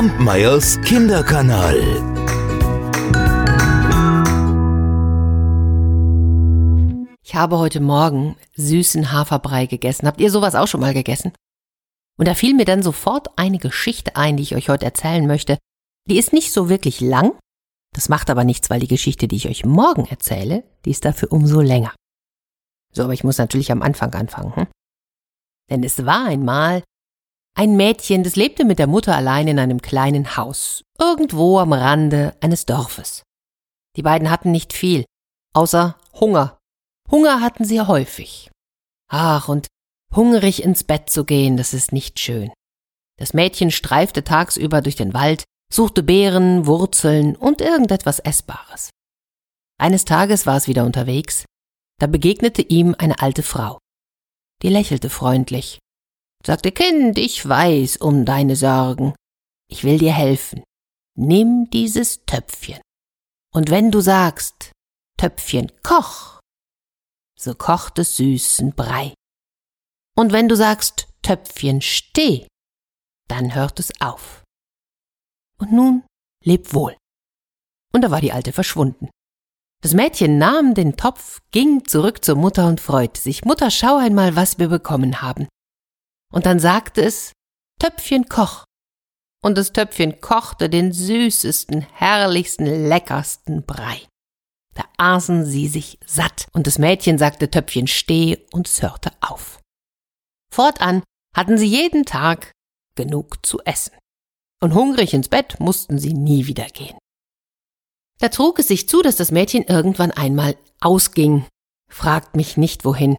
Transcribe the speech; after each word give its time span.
Kampmeyers 0.00 0.80
Kinderkanal. 0.80 1.76
Ich 7.22 7.34
habe 7.34 7.58
heute 7.58 7.80
Morgen 7.80 8.38
süßen 8.54 9.12
Haferbrei 9.12 9.66
gegessen. 9.66 10.06
Habt 10.06 10.22
ihr 10.22 10.30
sowas 10.30 10.54
auch 10.54 10.68
schon 10.68 10.80
mal 10.80 10.94
gegessen? 10.94 11.32
Und 12.18 12.28
da 12.28 12.34
fiel 12.34 12.54
mir 12.54 12.64
dann 12.64 12.82
sofort 12.82 13.38
eine 13.38 13.58
Geschichte 13.58 14.16
ein, 14.16 14.38
die 14.38 14.42
ich 14.42 14.56
euch 14.56 14.70
heute 14.70 14.86
erzählen 14.86 15.26
möchte. 15.26 15.58
Die 16.08 16.16
ist 16.16 16.32
nicht 16.32 16.50
so 16.50 16.70
wirklich 16.70 17.02
lang. 17.02 17.38
Das 17.94 18.08
macht 18.08 18.30
aber 18.30 18.44
nichts, 18.44 18.70
weil 18.70 18.80
die 18.80 18.88
Geschichte, 18.88 19.28
die 19.28 19.36
ich 19.36 19.48
euch 19.50 19.66
morgen 19.66 20.06
erzähle, 20.06 20.64
die 20.86 20.92
ist 20.92 21.04
dafür 21.04 21.30
umso 21.30 21.60
länger. 21.60 21.94
So, 22.94 23.04
aber 23.04 23.12
ich 23.12 23.22
muss 23.22 23.36
natürlich 23.36 23.70
am 23.70 23.82
Anfang 23.82 24.14
anfangen. 24.14 24.56
Hm? 24.56 24.66
Denn 25.68 25.84
es 25.84 26.06
war 26.06 26.24
einmal 26.24 26.84
ein 27.60 27.76
Mädchen, 27.76 28.22
das 28.22 28.36
lebte 28.36 28.64
mit 28.64 28.78
der 28.78 28.86
Mutter 28.86 29.14
allein 29.14 29.46
in 29.46 29.58
einem 29.58 29.82
kleinen 29.82 30.38
Haus, 30.38 30.82
irgendwo 30.98 31.58
am 31.58 31.74
Rande 31.74 32.34
eines 32.40 32.64
Dorfes. 32.64 33.22
Die 33.96 34.02
beiden 34.02 34.30
hatten 34.30 34.50
nicht 34.50 34.72
viel, 34.72 35.04
außer 35.52 35.98
Hunger. 36.18 36.56
Hunger 37.10 37.42
hatten 37.42 37.66
sie 37.66 37.82
häufig. 37.82 38.50
Ach, 39.10 39.48
und 39.48 39.66
hungrig 40.16 40.62
ins 40.62 40.84
Bett 40.84 41.10
zu 41.10 41.26
gehen, 41.26 41.58
das 41.58 41.74
ist 41.74 41.92
nicht 41.92 42.18
schön. 42.18 42.50
Das 43.18 43.34
Mädchen 43.34 43.70
streifte 43.70 44.24
tagsüber 44.24 44.80
durch 44.80 44.96
den 44.96 45.12
Wald, 45.12 45.44
suchte 45.70 46.02
Beeren, 46.02 46.64
Wurzeln 46.64 47.36
und 47.36 47.60
irgendetwas 47.60 48.20
Essbares. 48.20 48.88
Eines 49.78 50.06
Tages 50.06 50.46
war 50.46 50.56
es 50.56 50.66
wieder 50.66 50.86
unterwegs, 50.86 51.44
da 51.98 52.06
begegnete 52.06 52.62
ihm 52.62 52.94
eine 52.96 53.20
alte 53.20 53.42
Frau. 53.42 53.76
Die 54.62 54.70
lächelte 54.70 55.10
freundlich 55.10 55.78
sagte 56.44 56.72
Kind, 56.72 57.18
ich 57.18 57.46
weiß 57.46 57.98
um 57.98 58.24
deine 58.24 58.56
Sorgen. 58.56 59.14
Ich 59.68 59.84
will 59.84 59.98
dir 59.98 60.12
helfen. 60.12 60.62
Nimm 61.16 61.68
dieses 61.70 62.24
Töpfchen. 62.24 62.80
Und 63.52 63.70
wenn 63.70 63.90
du 63.90 64.00
sagst, 64.00 64.72
Töpfchen, 65.18 65.70
koch, 65.82 66.40
so 67.38 67.54
kocht 67.54 67.98
es 67.98 68.16
süßen 68.16 68.74
Brei. 68.74 69.14
Und 70.16 70.32
wenn 70.32 70.48
du 70.48 70.56
sagst, 70.56 71.08
Töpfchen, 71.22 71.80
steh, 71.80 72.46
dann 73.28 73.54
hört 73.54 73.78
es 73.78 73.92
auf. 74.00 74.42
Und 75.58 75.72
nun 75.72 76.04
leb 76.44 76.72
wohl. 76.72 76.96
Und 77.92 78.02
da 78.02 78.10
war 78.10 78.20
die 78.20 78.32
Alte 78.32 78.52
verschwunden. 78.52 79.10
Das 79.82 79.94
Mädchen 79.94 80.38
nahm 80.38 80.74
den 80.74 80.96
Topf, 80.96 81.40
ging 81.50 81.86
zurück 81.86 82.24
zur 82.24 82.36
Mutter 82.36 82.66
und 82.66 82.80
freute 82.80 83.20
sich. 83.20 83.44
Mutter, 83.44 83.70
schau 83.70 83.96
einmal, 83.96 84.36
was 84.36 84.58
wir 84.58 84.68
bekommen 84.68 85.22
haben. 85.22 85.48
Und 86.32 86.46
dann 86.46 86.58
sagte 86.58 87.02
es, 87.02 87.32
Töpfchen 87.78 88.28
koch. 88.28 88.64
Und 89.42 89.56
das 89.56 89.72
Töpfchen 89.72 90.20
kochte 90.20 90.68
den 90.68 90.92
süßesten, 90.92 91.80
herrlichsten, 91.80 92.66
leckersten 92.66 93.64
Brei. 93.64 94.06
Da 94.74 94.84
aßen 94.98 95.44
sie 95.44 95.66
sich 95.66 95.98
satt, 96.06 96.46
und 96.52 96.66
das 96.66 96.78
Mädchen 96.78 97.18
sagte 97.18 97.50
Töpfchen 97.50 97.86
steh, 97.86 98.46
und 98.52 98.68
es 98.68 98.82
hörte 98.82 99.12
auf. 99.20 99.60
Fortan 100.52 101.02
hatten 101.34 101.58
sie 101.58 101.66
jeden 101.66 102.04
Tag 102.04 102.52
genug 102.94 103.44
zu 103.44 103.60
essen. 103.64 103.94
Und 104.62 104.74
hungrig 104.74 105.14
ins 105.14 105.28
Bett 105.28 105.58
mussten 105.58 105.98
sie 105.98 106.12
nie 106.12 106.46
wieder 106.46 106.66
gehen. 106.66 106.98
Da 108.18 108.28
trug 108.28 108.58
es 108.58 108.68
sich 108.68 108.88
zu, 108.88 109.00
dass 109.00 109.16
das 109.16 109.30
Mädchen 109.30 109.64
irgendwann 109.64 110.10
einmal 110.10 110.56
ausging. 110.80 111.46
Fragt 111.90 112.36
mich 112.36 112.58
nicht 112.58 112.84
wohin. 112.84 113.16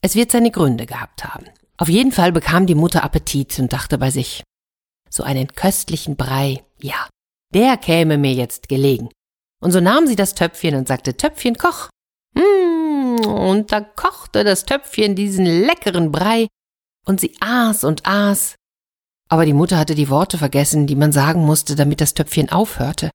Es 0.00 0.14
wird 0.14 0.30
seine 0.30 0.50
Gründe 0.50 0.86
gehabt 0.86 1.24
haben. 1.24 1.46
Auf 1.80 1.88
jeden 1.88 2.12
Fall 2.12 2.30
bekam 2.30 2.66
die 2.66 2.74
Mutter 2.74 3.02
Appetit 3.04 3.58
und 3.58 3.72
dachte 3.72 3.96
bei 3.96 4.10
sich, 4.10 4.44
so 5.08 5.22
einen 5.22 5.48
köstlichen 5.54 6.14
Brei, 6.14 6.62
ja, 6.78 7.08
der 7.54 7.78
käme 7.78 8.18
mir 8.18 8.34
jetzt 8.34 8.68
gelegen. 8.68 9.08
Und 9.62 9.72
so 9.72 9.80
nahm 9.80 10.06
sie 10.06 10.14
das 10.14 10.34
Töpfchen 10.34 10.74
und 10.74 10.88
sagte, 10.88 11.16
Töpfchen, 11.16 11.56
koch. 11.56 11.88
Mm, 12.34 13.24
und 13.24 13.72
da 13.72 13.80
kochte 13.80 14.44
das 14.44 14.66
Töpfchen 14.66 15.14
diesen 15.16 15.46
leckeren 15.46 16.12
Brei, 16.12 16.48
und 17.06 17.18
sie 17.18 17.34
aß 17.40 17.84
und 17.84 18.06
aß. 18.06 18.56
Aber 19.30 19.46
die 19.46 19.54
Mutter 19.54 19.78
hatte 19.78 19.94
die 19.94 20.10
Worte 20.10 20.36
vergessen, 20.36 20.86
die 20.86 20.96
man 20.96 21.12
sagen 21.12 21.46
musste, 21.46 21.76
damit 21.76 22.02
das 22.02 22.12
Töpfchen 22.12 22.50
aufhörte. 22.50 23.10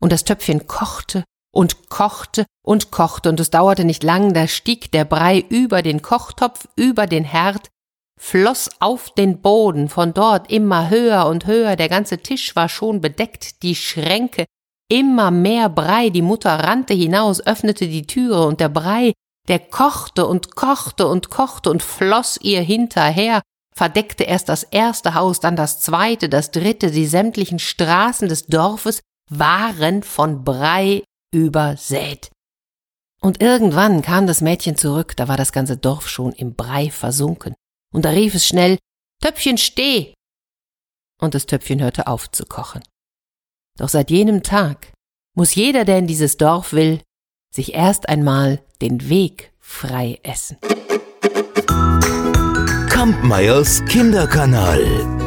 Und 0.00 0.10
das 0.10 0.24
Töpfchen 0.24 0.66
kochte 0.66 1.22
und 1.54 1.88
kochte 1.88 2.46
und 2.64 2.90
kochte, 2.90 3.28
und 3.28 3.38
es 3.38 3.50
dauerte 3.50 3.84
nicht 3.84 4.02
lang, 4.02 4.34
da 4.34 4.48
stieg 4.48 4.90
der 4.90 5.04
Brei 5.04 5.38
über 5.38 5.82
den 5.82 6.02
Kochtopf, 6.02 6.66
über 6.74 7.06
den 7.06 7.22
Herd, 7.22 7.68
floss 8.18 8.70
auf 8.80 9.10
den 9.10 9.40
Boden, 9.40 9.88
von 9.88 10.14
dort 10.14 10.50
immer 10.50 10.90
höher 10.90 11.26
und 11.26 11.46
höher, 11.46 11.76
der 11.76 11.88
ganze 11.88 12.18
Tisch 12.18 12.56
war 12.56 12.68
schon 12.68 13.00
bedeckt, 13.00 13.62
die 13.62 13.74
Schränke, 13.74 14.46
immer 14.88 15.30
mehr 15.30 15.68
Brei, 15.68 16.10
die 16.10 16.22
Mutter 16.22 16.52
rannte 16.52 16.94
hinaus, 16.94 17.44
öffnete 17.44 17.86
die 17.88 18.06
Türe, 18.06 18.46
und 18.46 18.60
der 18.60 18.68
Brei, 18.68 19.12
der 19.48 19.58
kochte 19.58 20.26
und 20.26 20.56
kochte 20.56 21.06
und 21.06 21.30
kochte 21.30 21.70
und 21.70 21.82
floss 21.82 22.38
ihr 22.40 22.62
hinterher, 22.62 23.42
verdeckte 23.74 24.24
erst 24.24 24.48
das 24.48 24.62
erste 24.62 25.14
Haus, 25.14 25.40
dann 25.40 25.54
das 25.54 25.80
zweite, 25.80 26.28
das 26.28 26.50
dritte, 26.50 26.90
die 26.90 27.06
sämtlichen 27.06 27.58
Straßen 27.58 28.28
des 28.28 28.46
Dorfes 28.46 29.00
waren 29.30 30.02
von 30.02 30.44
Brei 30.44 31.02
übersät. 31.32 32.30
Und 33.20 33.42
irgendwann 33.42 34.02
kam 34.02 34.26
das 34.26 34.40
Mädchen 34.40 34.76
zurück, 34.76 35.16
da 35.16 35.28
war 35.28 35.36
das 35.36 35.52
ganze 35.52 35.76
Dorf 35.76 36.08
schon 36.08 36.32
im 36.32 36.54
Brei 36.54 36.90
versunken 36.90 37.54
und 37.92 38.04
da 38.04 38.10
rief 38.10 38.34
es 38.34 38.46
schnell 38.46 38.78
Töpfchen 39.22 39.58
steh. 39.58 40.14
Und 41.20 41.34
das 41.34 41.46
Töpfchen 41.46 41.80
hörte 41.80 42.06
auf 42.06 42.30
zu 42.30 42.44
kochen. 42.44 42.82
Doch 43.78 43.88
seit 43.88 44.10
jenem 44.10 44.42
Tag 44.42 44.92
muss 45.34 45.54
jeder, 45.54 45.84
der 45.84 45.98
in 45.98 46.06
dieses 46.06 46.36
Dorf 46.36 46.72
will, 46.72 47.00
sich 47.54 47.74
erst 47.74 48.08
einmal 48.08 48.62
den 48.80 49.08
Weg 49.08 49.52
frei 49.58 50.18
essen. 50.22 50.58
Kampmeyers 52.88 53.84
Kinderkanal. 53.86 55.25